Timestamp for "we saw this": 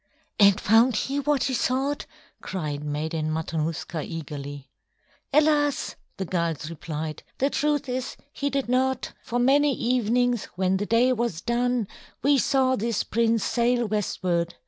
12.23-13.03